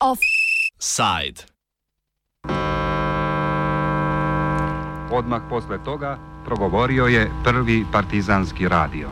[0.00, 1.46] Offside.
[5.10, 9.08] Odmah posle toga progovorio je prvi partizanski radio.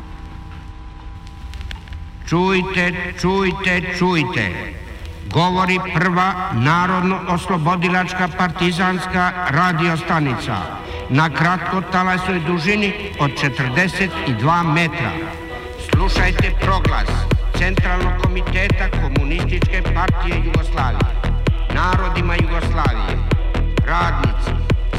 [2.29, 4.75] Čujte, čujte, čujte.
[5.33, 10.78] Govori prva narodno-oslobodilačka partizanska radiostanica
[11.11, 15.13] na kratkotalasnoj dužini od 42 metra.
[15.91, 17.09] Slušajte proglas
[17.59, 21.15] Centralnog komiteta Komunističke partije Jugoslavije,
[21.75, 23.19] narodima Jugoslavije,
[23.87, 24.51] radnici,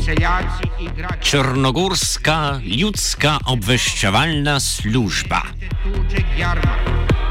[0.05, 1.23] seljaci i građani.
[1.23, 5.41] Črnogorska ljudska obveščevalna služba.
[5.83, 6.75] tuđeg jarma,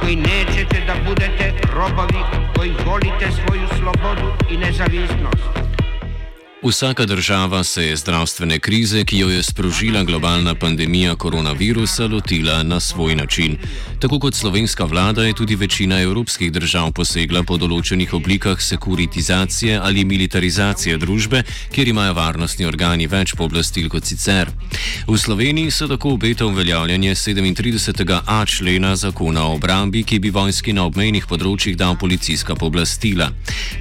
[0.01, 2.25] koji nećete da budete robovi
[2.56, 5.68] koji volite svoju slobodu i nezavisnost.
[6.62, 12.81] Vsaka država se je zdravstvene krize, ki jo je sprožila globalna pandemija koronavirusa, lotila na
[12.81, 13.56] svoj način.
[14.01, 20.05] Tako kot slovenska vlada je tudi večina evropskih držav posegla po določenih oblikah sekuritizacije ali
[20.05, 21.42] militarizacije družbe,
[21.75, 24.51] kjer imajo varnostni organi več pooblastil kot sicer.
[25.06, 30.91] V Sloveniji se tako obeta uveljavljanje 37a člena zakona o obrambi, ki bi vojski na
[30.91, 33.31] obmejnih področjih dal policijska pooblastila.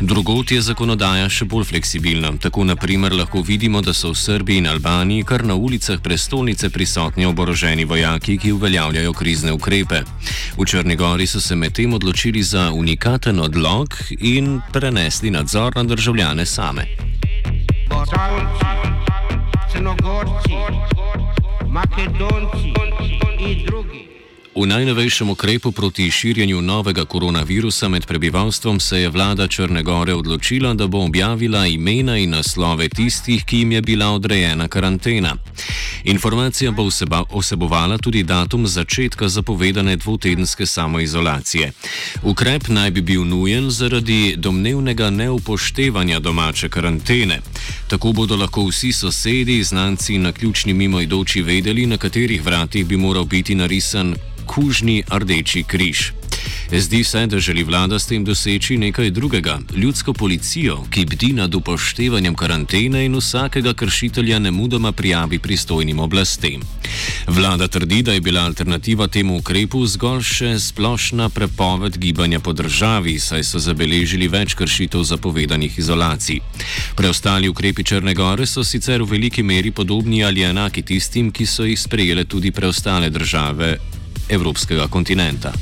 [0.02, 2.38] Drugot je zakonodaja še bolj fleksibilna.
[2.38, 7.26] Tako naprimer lahko vidimo, da so v Srbiji in Albaniji kar na ulicah prestolnice prisotni
[7.26, 10.02] oboroženi vojaki, ki uveljavljajo krizne ukrepe.
[10.58, 16.46] V Črni Gori so se medtem odločili za unikaten odlog in prenesli nadzor na državljane
[16.46, 16.88] same.
[17.90, 18.66] Bosanci,
[19.72, 20.58] Crnogorci,
[21.70, 22.74] Makedonci
[23.40, 24.07] i drugi.
[24.58, 30.74] V najnovejšem ukrepu proti širjenju novega koronavirusa med prebivalstvom se je vlada Črne Gore odločila,
[30.74, 35.36] da bo objavila imena in naslove tistih, ki jim je bila odrejena karantena.
[36.04, 41.72] Informacija bo vseba, vsebovala tudi datum začetka zapovedane dvotedenske samoizolacije.
[42.24, 47.42] Ukrep naj bi bil nujen zaradi domnevnega neupoštevanja domače karantene.
[47.88, 53.26] Tako bodo lahko vsi sosedi, znanci in naključni mimoidoči vedeli, na katerih vratih bi moral
[53.26, 54.16] biti narisan
[54.48, 56.12] kužni rdeči križ.
[56.72, 61.56] Zdi se, da želi vlada s tem doseči nekaj drugega: ljudsko policijo, ki bdi nad
[61.56, 66.62] upoštevanjem karantene in vsakega kršitelja nemudoma prijavi pristojnim oblastem.
[67.28, 73.20] Vlada trdi, da je bila alternativa temu ukrepu zgolj še splošna prepoved gibanja po državi,
[73.20, 76.40] saj so zabeležili več kršitev zapovedanih izolacij.
[76.96, 81.64] Preostali ukrepi Črne Gore so sicer v veliki meri podobni ali enaki tistim, ki so
[81.64, 83.78] jih sprejele tudi preostale države
[84.30, 85.54] evropskega kontinenta.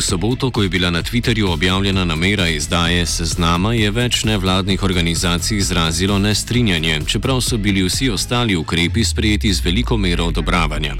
[0.00, 5.58] V soboto, ko je bila na Twitterju objavljena namera izdaje seznama, je več nevladnih organizacij
[5.58, 10.94] izrazilo nestrinjanje, čeprav so bili vsi ostali ukrepi sprejeti z veliko mero odobravanja.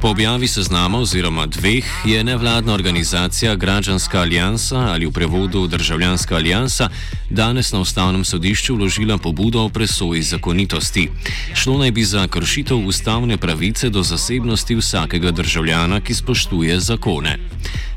[0.00, 6.88] Po objavi seznama oziroma dveh je nevladna organizacija Građanska alijansa ali v prevodu Državljanska alijansa
[7.30, 11.08] danes na ustavnem sodišču vložila pobudo o presoji zakonitosti.
[11.54, 17.38] Šlo naj bi za kršitev ustavne pravice do zasebnosti vsakega državljana, ki spoštuje zakone.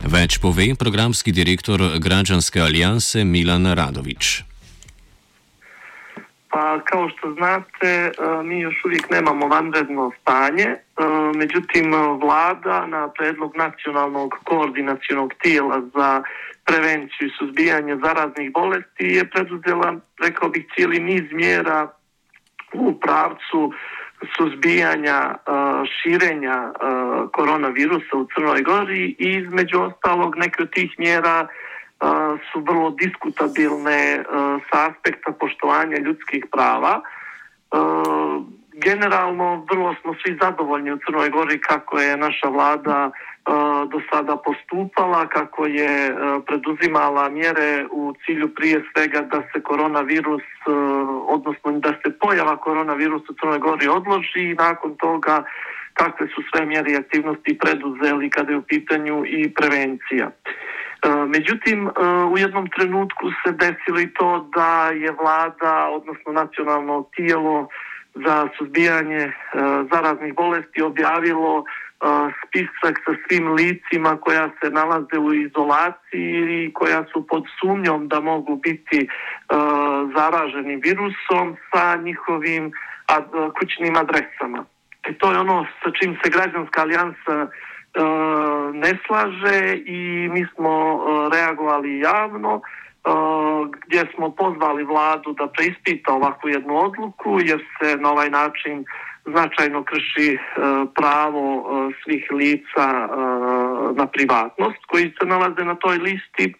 [0.03, 4.43] Več pove programski direktor Građanske alijanse Milan Radović.
[6.49, 8.11] Pa kao što znate, e,
[8.43, 10.79] mi još uvijek nemamo vanredno stanje, e,
[11.35, 11.91] međutim
[12.21, 16.23] vlada na predlog nacionalnog koordinacionog tijela za
[16.65, 21.91] prevenciju i suzbijanje zaraznih bolesti je preduzela, rekao bih, cijeli niz mjera
[22.73, 23.73] u pravcu
[24.37, 25.37] suzbijanja e,
[25.85, 26.71] širenja
[27.33, 31.47] koronavirusa u Crnoj Gori i između ostalog neke od tih mjera
[32.51, 34.23] su vrlo diskutabilne
[34.71, 37.01] sa aspekta poštovanja ljudskih prava.
[38.73, 43.11] Generalno vrlo smo svi zadovoljni u Crnoj Gori kako je naša vlada
[43.85, 46.15] do sada postupala, kako je
[46.47, 50.43] preduzimala mjere u cilju prije svega da se koronavirus,
[51.27, 55.43] odnosno da se pojava koronavirusa u Crnoj Gori odloži i nakon toga
[55.93, 60.31] kakve su sve mjere i aktivnosti preduzeli kada je u pitanju i prevencija.
[61.27, 61.89] Međutim,
[62.31, 67.67] u jednom trenutku se desilo i to da je vlada, odnosno nacionalno tijelo
[68.15, 69.31] za suzbijanje
[69.91, 71.63] zaraznih bolesti objavilo
[72.41, 78.19] spisak sa svim licima koja se nalaze u izolaciji i koja su pod sumnjom da
[78.19, 79.07] mogu biti
[80.15, 82.71] zaraženi virusom sa njihovim
[83.59, 84.65] kućnim adresama.
[85.09, 87.47] I to je ono sa čim se građanska alijansa
[88.73, 91.01] ne slaže i mi smo
[91.33, 92.61] reagovali izabrali javno
[93.85, 98.85] gdje smo pozvali vladu da preispita ovakvu jednu odluku jer se na ovaj način
[99.31, 100.37] značajno krši
[100.95, 101.45] pravo
[102.03, 102.87] svih lica
[103.95, 106.53] na privatnost koji se nalaze na toj listi.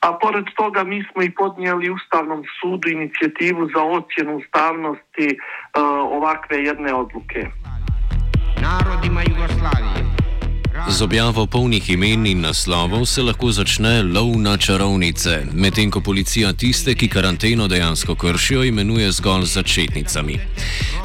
[0.00, 5.38] A pored toga mi smo i podnijeli Ustavnom sudu inicijativu za ocjenu ustavnosti
[6.10, 7.40] ovakve jedne odluke.
[8.62, 9.95] Narodima Jugoslavije.
[10.88, 16.52] Z objavo polnih imen in naslovov se lahko začne lov na čarovnice, medtem ko policija
[16.52, 20.38] tiste, ki karanteno dejansko kršijo, imenuje zgolj začetnicami.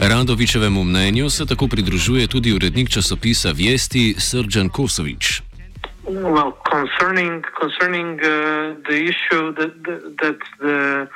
[0.02, 5.42] Radovičevemu mnenju se tako pridružuje tudi urednik časopisa Vesti Srđan Kosovič.
[6.06, 11.08] Well, concerning concerning uh, the issue that, that that the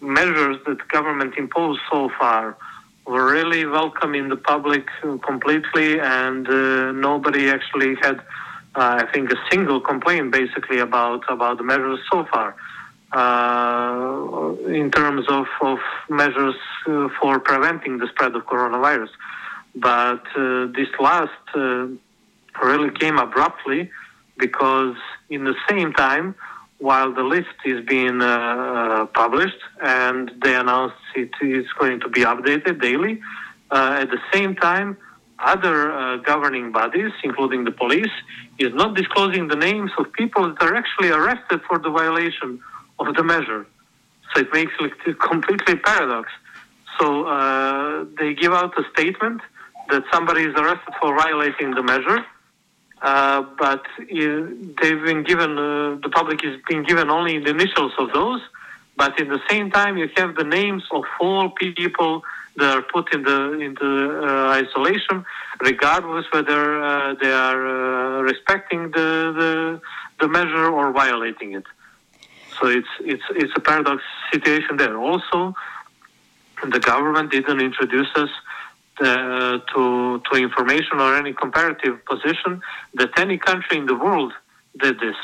[0.00, 2.56] measures that government imposed so far
[3.06, 4.86] were really welcome in the public
[5.22, 8.18] completely, and uh, nobody actually had,
[8.74, 12.54] uh, I think, a single complaint basically about about the measures so far.
[13.12, 15.78] Uh, in terms of, of
[16.08, 16.54] measures
[16.86, 19.10] uh, for preventing the spread of coronavirus.
[19.74, 21.88] But uh, this last uh,
[22.62, 23.90] really came abruptly
[24.38, 24.96] because,
[25.28, 26.34] in the same time,
[26.82, 32.22] while the list is being uh, published and they announced it is going to be
[32.22, 33.20] updated daily,
[33.70, 34.96] uh, at the same time,
[35.38, 38.14] other uh, governing bodies, including the police,
[38.58, 42.60] is not disclosing the names of people that are actually arrested for the violation
[42.98, 43.64] of the measure.
[44.34, 46.32] So it makes it completely paradox.
[46.98, 49.40] So uh, they give out a statement
[49.90, 52.24] that somebody is arrested for violating the measure,
[53.02, 58.12] uh, but they've been given, uh, the public is being given only the initials of
[58.12, 58.40] those,
[58.96, 62.22] but in the same time you have the names of all people
[62.56, 65.24] that are put in the into uh, isolation,
[65.60, 69.80] regardless whether uh, they are uh, respecting the, the
[70.20, 71.64] the measure or violating it.
[72.60, 74.02] So it's it's it's a paradox
[74.32, 74.96] situation there.
[74.96, 75.54] Also,
[76.62, 78.30] the government didn't introduce us
[79.00, 82.60] uh, to to information or any comparative position
[82.94, 84.32] that any country in the world
[84.78, 85.16] did this.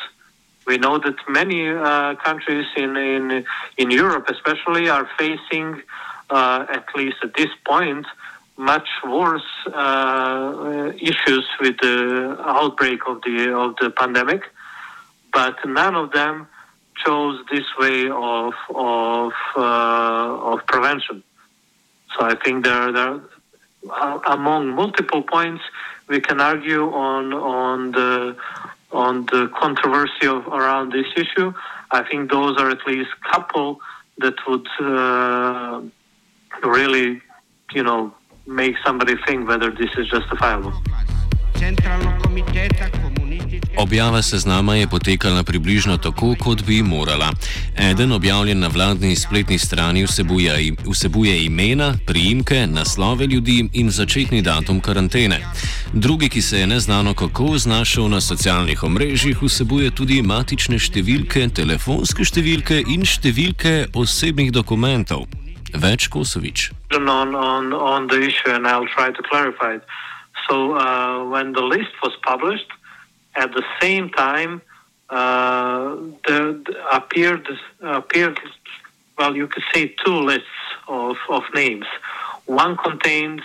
[0.66, 3.44] We know that many uh, countries in, in
[3.76, 5.82] in Europe, especially, are facing,
[6.30, 8.06] uh, at least at this point,
[8.56, 14.42] much worse uh, issues with the outbreak of the of the pandemic,
[15.32, 16.48] but none of them
[17.04, 21.22] chose this way of of uh, of prevention.
[22.18, 23.20] So I think there there
[24.26, 25.62] among multiple points
[26.08, 28.36] we can argue on on the
[28.92, 31.52] on the controversy of, around this issue.
[31.90, 33.80] I think those are at least couple
[34.18, 35.82] that would uh,
[36.62, 37.20] really,
[37.72, 38.14] you know,
[38.46, 40.72] make somebody think whether this is justifiable.
[43.76, 47.30] Objava seznama je potekala približno tako, kot bi morala.
[47.76, 54.80] Eden objavljen na vladni spletni strani vsebuje, vsebuje imena, priimke, naslove ljudi in začetni datum
[54.80, 55.40] karantene.
[55.92, 62.24] Drugi, ki se je neznano kako znašel na socialnih omrežjih, vsebuje tudi matične številke, telefonske
[62.24, 65.26] številke in številke osebnih dokumentov.
[65.74, 66.70] Več Kosovič.
[66.96, 68.08] On, on, on
[70.48, 72.70] So uh, when the list was published,
[73.34, 74.62] at the same time,
[75.10, 75.96] uh,
[76.26, 76.56] there
[76.92, 77.48] appeared
[77.80, 78.38] appeared
[79.18, 80.46] well, you could say two lists
[80.86, 81.86] of, of names.
[82.46, 83.42] One contained,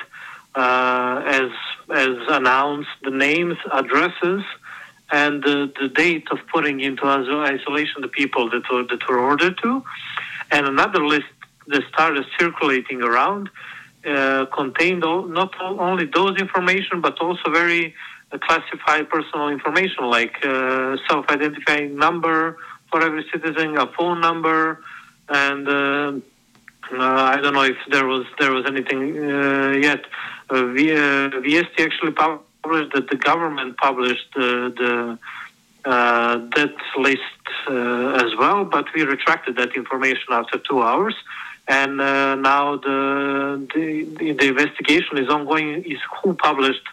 [0.56, 1.50] uh, as
[1.90, 4.44] as announced, the names, addresses,
[5.12, 9.58] and the, the date of putting into isolation the people that were that were ordered
[9.64, 9.84] to,
[10.52, 11.26] and another list
[11.68, 13.50] that started circulating around
[14.06, 17.96] uh, contained not only those information but also very
[18.40, 22.58] classified personal information like uh, self-identifying number
[22.90, 24.82] for every citizen, a phone number,
[25.30, 26.12] and uh,
[26.92, 29.16] uh, I don't know if there was there was anything
[29.82, 30.02] yet.
[30.50, 30.56] Uh,
[31.46, 35.18] VST actually published that the government published the
[35.86, 37.44] that list
[38.26, 41.16] as well, but we retracted that information after two hours
[41.68, 45.84] and uh, now the, the, the investigation is ongoing.
[45.84, 46.84] Is who published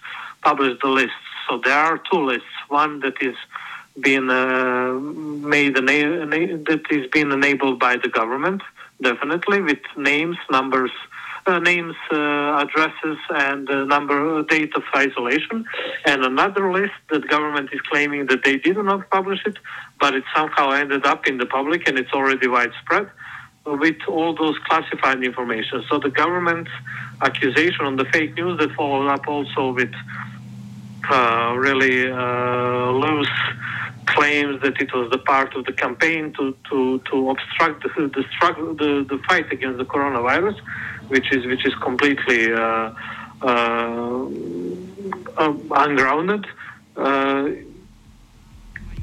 [0.42, 1.14] published the lists?
[1.50, 2.47] So there are two lists.
[2.69, 3.35] One that is
[4.00, 8.62] being uh, made that is being enabled by the government,
[9.02, 10.92] definitely with names, numbers.
[11.47, 15.64] Uh, names, uh, addresses, and number, date of isolation,
[16.04, 19.57] and another list that government is claiming that they did not publish it,
[19.99, 23.11] but it somehow ended up in the public and it's already widespread
[23.64, 25.83] with all those classified information.
[25.88, 26.71] So the government's
[27.23, 30.29] accusation on the fake news that followed up also with uh,
[31.57, 33.29] really uh, loose
[34.07, 38.25] claims that it was the part of the campaign to, to, to obstruct the, the
[38.35, 40.59] struggle, the, the fight against the coronavirus,
[41.09, 42.93] which is which is completely uh,
[43.43, 44.26] uh,
[45.71, 46.47] ungrounded.
[46.97, 47.50] Uh,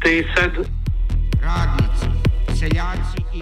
[0.04, 0.70] they said.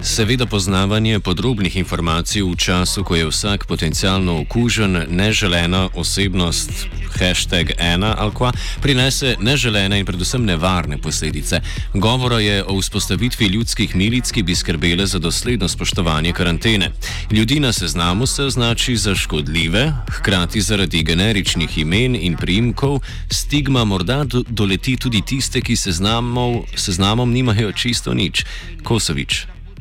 [0.02, 6.70] Seveda poznavanje podrobnih informacij v času, ko je vsak potencialno okužen, neželena osebnost
[7.16, 11.60] hashtag ena ali kva, prinese neželene in predvsem nevarne posledice.
[11.94, 16.90] Govora je o vzpostavitvi ljudskih milic, ki bi skrbele za dosledno spoštovanje karantene.
[17.30, 24.24] Ljudi na seznamu se označi za škodljive, hkrati zaradi generičnih imen in primkov stigma morda
[24.24, 28.44] do, doleti tudi tiste, ki seznamov, seznamom nimajo čisto nič.
[28.82, 29.05] Kosovič.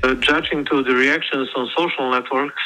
[0.03, 2.62] Uh, judging to the reactions on social networks,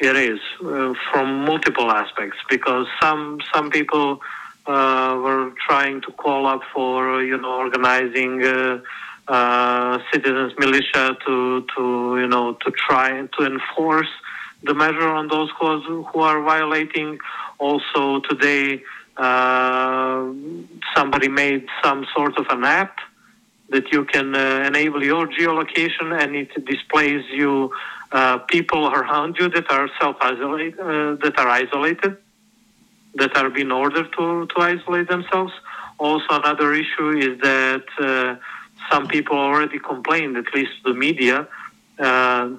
[0.00, 4.20] It is uh, from multiple aspects because some some people
[4.66, 8.80] uh, were trying to call up for you know organizing uh,
[9.28, 11.82] uh citizens militia to to
[12.22, 14.12] you know to try to enforce
[14.64, 17.18] the measure on those who are, who are violating.
[17.58, 18.82] Also today,
[19.16, 20.26] uh,
[20.96, 22.98] somebody made some sort of an app
[23.70, 27.70] that you can uh, enable your geolocation and it displays you
[28.12, 32.16] uh, people around you that are self-isolate, uh, that are isolated,
[33.14, 35.52] that are being ordered to, to isolate themselves.
[35.98, 38.36] Also, another issue is that uh,
[38.90, 41.48] some people already complained, at least the media,
[41.98, 42.50] uh,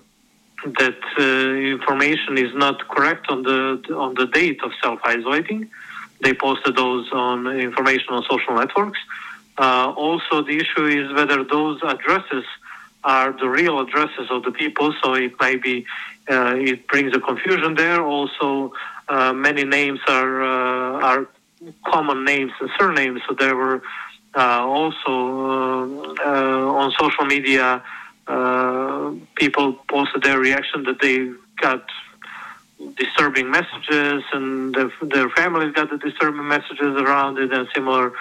[0.66, 5.70] that uh, information is not correct on the on the date of self-isolating.
[6.22, 9.00] They posted those on information on social networks.
[9.58, 12.44] Uh, also, the issue is whether those addresses
[13.04, 14.94] are the real addresses of the people.
[15.02, 15.86] So it may be
[16.30, 18.02] uh, it brings a confusion there.
[18.02, 18.74] Also,
[19.08, 21.28] uh, many names are uh, are
[21.86, 23.22] common names and surnames.
[23.28, 23.82] So there were
[24.36, 27.84] uh, also uh, on social media
[29.36, 31.32] people posted their reaction that they
[31.62, 31.86] got
[32.98, 38.14] disturbing messages and their, their families got the disturbing messages around it and similar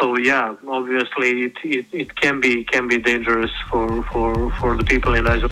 [0.00, 4.84] so yeah, obviously it, it, it can be can be dangerous for, for, for the
[4.84, 5.50] people in Israel.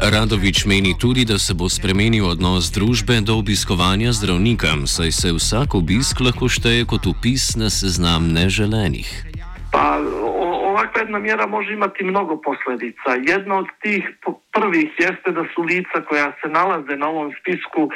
[0.00, 5.74] Radovič meni tudi, da se bo spremenil odnos družbe do obiskovanja zdravnika, saj se vsak
[5.74, 9.08] obisk lahko šteje kot upis na seznam neželenih.
[9.72, 9.98] Pa,
[10.74, 13.10] ovakva jedna mjera može imati mnogo posljedica.
[13.26, 14.02] Jedna od tih
[14.54, 17.90] prvih jeste da su lica koja se nalaze na ovom spisku uh,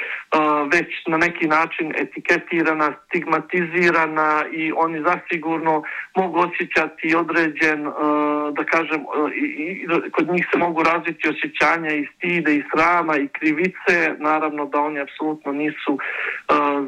[0.73, 5.83] već na neki način etiketirana, stigmatizirana i oni zasigurno
[6.17, 7.95] mogu osjećati određen, uh,
[8.57, 14.15] da kažem, uh, kod njih se mogu razviti osjećanja i stide i srama i krivice,
[14.19, 15.99] naravno da oni apsolutno nisu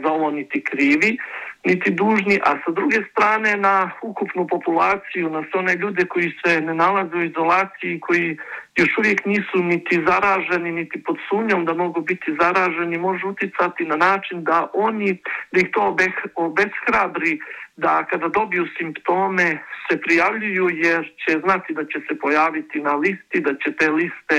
[0.02, 1.18] za ovo niti krivi
[1.64, 6.60] niti dužni, a sa druge strane na ukupnu populaciju, na sve one ljude koji se
[6.60, 8.38] ne nalaze u izolaciji, koji
[8.76, 13.96] još uvijek nisu niti zaraženi, niti pod sumnjom da mogu biti zaraženi, može uticati na
[13.96, 15.18] način da oni,
[15.52, 15.96] da ih to
[16.34, 17.38] obeshrabri,
[17.84, 19.49] da kada dobiju simptome
[19.87, 24.37] se prijavljuju jer će znati da će se pojaviti na listi, da će te liste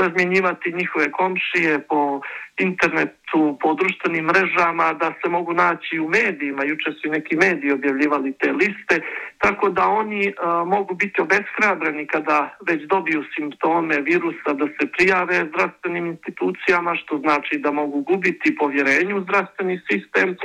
[0.00, 2.20] razmjenjivati njihove komšije po
[2.58, 6.64] internetu, po društvenim mrežama, da se mogu naći u medijima.
[6.64, 8.96] Juče su neki mediji objavljivali te liste,
[9.38, 10.34] tako da oni
[10.66, 17.58] mogu biti obeshrabreni kada već dobiju simptome virusa da se prijave zdravstvenim institucijama, što znači
[17.58, 20.36] da mogu gubiti povjerenju u zdravstveni sistem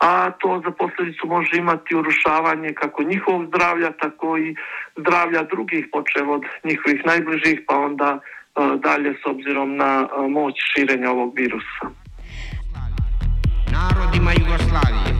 [0.00, 4.54] a to za posljedicu može imati urušavanje kako njihovog zdravlja, tako i
[4.96, 8.20] zdravlja drugih, počev od njihovih najbližih, pa onda e,
[8.82, 11.84] dalje s obzirom na e, moć širenja ovog virusa.
[13.72, 15.10] Narodima Jugoslavije.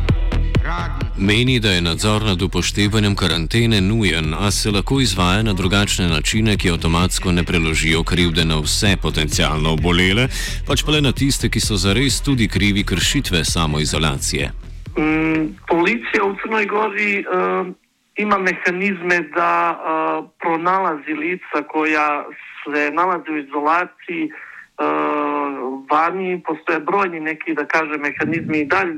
[1.17, 6.57] Meni, da je nadzor nad upoštevanjem karantene nujen, a se lahko izvaja na drugačne načine,
[6.57, 10.29] ki avtomatsko ne preložijo krivde na vse potencialno obolele,
[10.67, 14.70] pač pa le na tiste, ki so zares tudi krivi kršitve samoizolacije.
[14.99, 17.67] Mm, policija u Crnoj Gori uh,
[18.17, 22.25] ima mehanizme da uh, pronalazi lica koja
[22.65, 24.31] se nalaze u izolaciji
[25.91, 28.93] vani, postoje brojni neki, da kaže, mehanizmi i dalj,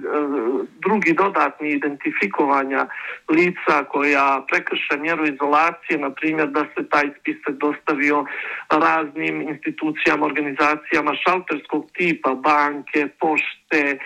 [0.84, 2.86] drugi dodatni identifikovanja
[3.28, 8.24] lica koja prekrše mjeru izolacije, na primjer da se taj spisak dostavio
[8.70, 13.98] raznim institucijama, organizacijama šalterskog tipa, banke, pošte,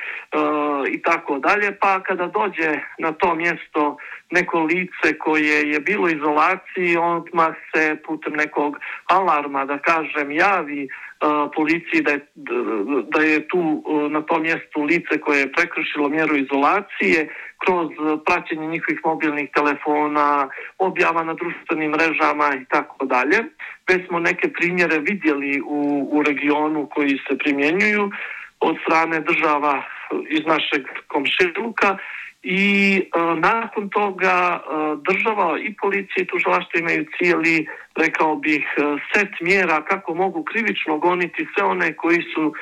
[0.91, 3.97] i tako dalje, pa kada dođe na to mjesto
[4.31, 10.89] neko lice koje je bilo izolaciji, odmah se putem nekog alarma, da kažem, javi
[11.55, 12.21] policiji da je,
[13.09, 17.29] da je tu na tom mjestu lice koje je prekršilo mjeru izolacije
[17.65, 17.89] kroz
[18.27, 23.39] praćenje njihovih mobilnih telefona, objava na društvenim mrežama i tako dalje.
[23.89, 28.11] Već smo neke primjere vidjeli u, u regionu koji se primjenjuju
[28.61, 29.83] od strane država
[30.29, 31.99] iz našeg komšiluka
[32.49, 34.61] i e, nakon toga e,
[35.09, 40.99] država i policija i tužilaštvo imaju cijeli, rekao bih, e, set mjera kako mogu krivično
[40.99, 42.55] goniti sve one koji su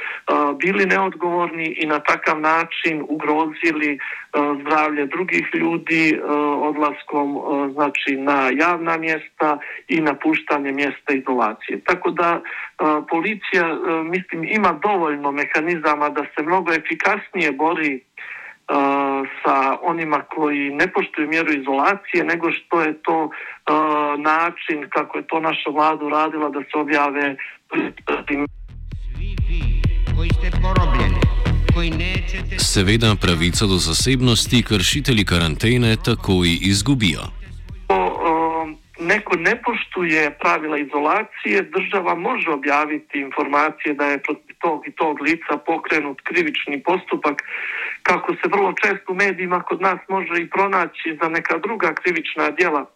[0.58, 3.98] bili neodgovorni i na takav način ugrozili
[4.60, 6.20] zdravlje drugih ljudi
[6.60, 7.38] odlaskom
[7.72, 11.80] znači na javna mjesta i napuštanje mjesta izolacije.
[11.84, 12.40] Tako da
[13.10, 18.00] policija mislim ima dovoljno mehanizama da se mnogo efikasnije bori
[19.44, 23.30] sa onima koji ne poštuju mjeru izolacije, nego što je to uh,
[24.20, 27.36] način kako je to naša vlada uradila da se objave
[29.16, 29.80] Svi vi
[30.16, 31.20] koji ste porobljeni,
[31.74, 32.58] koji nećete...
[32.58, 37.20] Seveda pravico do zasebnosti kršitelji karantene takoj izgubijo.
[37.88, 38.33] um,
[39.04, 45.20] neko ne poštuje pravila izolacije, država može objaviti informacije da je protiv tog i tog
[45.20, 47.36] lica pokrenut krivični postupak,
[48.02, 52.50] kako se vrlo često u medijima kod nas može i pronaći za neka druga krivična
[52.50, 52.93] djela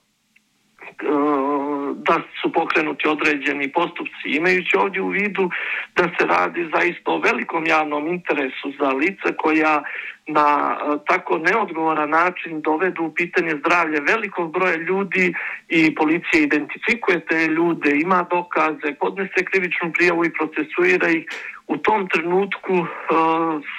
[1.94, 4.24] da su pokrenuti određeni postupci.
[4.24, 5.50] Imajući ovdje u vidu
[5.96, 9.82] da se radi zaista o velikom javnom interesu za lice koja
[10.28, 15.34] na e, tako neodgovoran način dovedu u pitanje zdravlje velikog broja ljudi
[15.68, 21.24] i policija identifikuje te ljude, ima dokaze, podnese krivičnu prijavu i procesuira ih.
[21.66, 22.86] U tom trenutku e,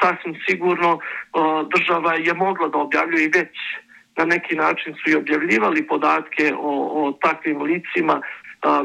[0.01, 0.99] sasvim sigurno e,
[1.75, 3.55] država je mogla da objavljuje i već
[4.19, 8.21] na neki način su i objavljivali podatke o, o takvim licima,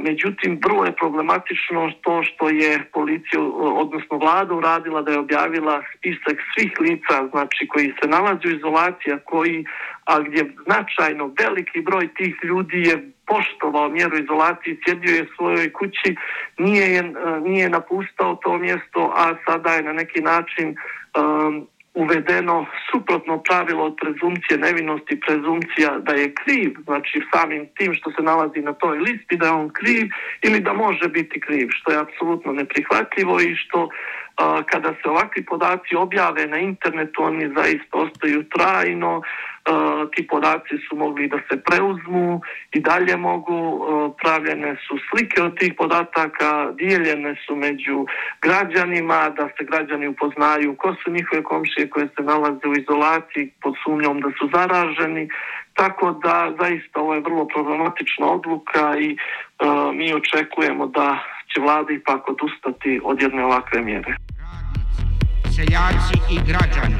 [0.02, 3.40] međutim vrlo je problematično to što je policija,
[3.84, 9.12] odnosno vlada uradila da je objavila spisak svih lica znači koji se nalaze u izolaciji,
[9.12, 9.64] a koji,
[10.04, 16.16] a gdje značajno veliki broj tih ljudi je poštovao mjeru izolacije, sjedio je svojoj kući,
[16.58, 17.02] nije, je,
[17.40, 23.94] nije napustao to mjesto, a sada je na neki način um, uvedeno suprotno pravilo od
[24.02, 29.36] prezumcije nevinosti, prezumcija da je kriv, znači samim tim što se nalazi na toj listi
[29.36, 30.06] da je on kriv
[30.42, 33.88] ili da može biti kriv, što je apsolutno neprihvatljivo i što
[34.70, 39.22] kada se ovakvi podaci objave na internetu, oni zaista ostaju trajno,
[40.16, 42.40] ti podaci su mogli da se preuzmu
[42.72, 43.86] i dalje mogu,
[44.22, 48.06] pravljene su slike od tih podataka, dijeljene su među
[48.42, 53.74] građanima, da se građani upoznaju ko su njihove komšije koje se nalaze u izolaciji pod
[53.84, 55.28] sumnjom da su zaraženi,
[55.74, 59.16] tako da zaista ovo je vrlo problematična odluka i
[59.94, 61.18] mi očekujemo da
[61.54, 64.16] će vlada ipak odustati od jedne ovakve mjere.
[65.56, 66.96] Seljaci i građani.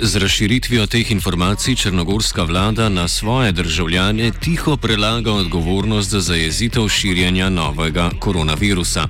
[0.00, 7.48] Z razširitvijo teh informacij črnogorska vlada na svoje državljane tiho prelaga odgovornost za zajezitev širjenja
[7.48, 9.08] novega koronavirusa.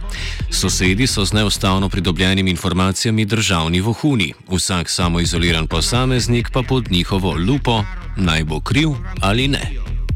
[0.51, 7.85] Sosedi so z neustavno pridobljenimi informacijami državni vohuni, vsak samoizoliran posameznik pa pod njihovo lupo,
[8.17, 8.89] naj bo kriv
[9.21, 9.71] ali ne.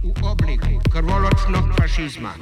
[0.05, 2.33] U obliku krvoločnog fašizma.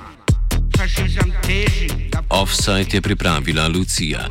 [2.28, 4.28] Offside je pripravila Lucija.